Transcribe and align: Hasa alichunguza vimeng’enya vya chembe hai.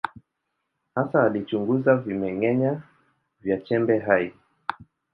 Hasa 0.95 1.23
alichunguza 1.23 1.95
vimeng’enya 1.95 2.81
vya 3.41 3.57
chembe 3.65 3.99
hai. 3.99 4.33